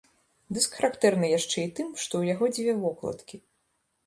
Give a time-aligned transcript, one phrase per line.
[0.57, 3.37] Дыск характэрны яшчэ і тым, што ў яго дзве вокладкі.